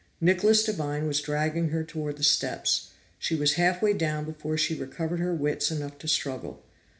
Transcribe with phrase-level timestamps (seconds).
[0.19, 4.73] Nicholas Devine was dragging her toward the steps; she was half way down before she
[4.73, 6.63] recovered her wits enough to struggle.